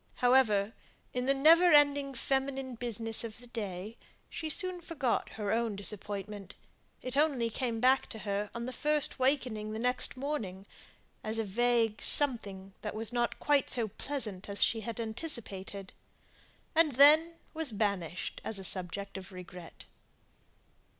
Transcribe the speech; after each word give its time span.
However, 0.15 0.73
in 1.13 1.27
the 1.27 1.33
never 1.35 1.71
ending 1.71 2.15
feminine 2.15 2.73
business 2.73 3.23
of 3.23 3.37
the 3.37 3.45
day, 3.45 3.97
she 4.31 4.49
soon 4.49 4.81
forgot 4.81 5.29
her 5.37 5.51
own 5.51 5.75
disappointment; 5.75 6.55
it 7.03 7.15
only 7.15 7.51
came 7.51 7.79
back 7.79 8.07
to 8.09 8.17
her 8.17 8.49
on 8.55 8.67
first 8.71 9.19
wakening 9.19 9.73
the 9.73 9.77
next 9.79 10.17
morning, 10.17 10.65
as 11.23 11.37
a 11.37 11.43
vague 11.43 12.01
something 12.01 12.73
that 12.81 12.95
was 12.95 13.13
not 13.13 13.37
quite 13.37 13.69
so 13.69 13.89
pleasant 13.89 14.49
as 14.49 14.63
she 14.63 14.81
had 14.81 14.99
anticipated, 14.99 15.93
and 16.73 16.93
then 16.93 17.33
was 17.53 17.71
banished 17.71 18.41
as 18.43 18.57
a 18.57 18.63
subject 18.63 19.17
of 19.19 19.31
regret. 19.31 19.85